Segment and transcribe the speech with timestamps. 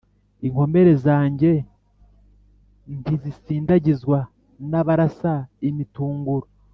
[0.47, 1.51] Inkomere zanjye
[3.01, 4.19] ntizisindagizwa
[4.69, 5.33] n’abarasa
[5.69, 6.45] imitunguro.